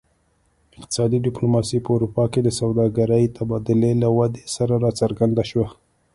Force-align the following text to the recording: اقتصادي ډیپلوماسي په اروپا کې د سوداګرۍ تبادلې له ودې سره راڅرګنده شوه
اقتصادي 0.79 1.17
ډیپلوماسي 1.27 1.77
په 1.85 1.89
اروپا 1.95 2.23
کې 2.31 2.39
د 2.43 2.49
سوداګرۍ 2.59 3.23
تبادلې 3.37 3.91
له 4.01 4.09
ودې 4.17 4.43
سره 4.55 4.73
راڅرګنده 4.83 5.43
شوه 5.49 5.67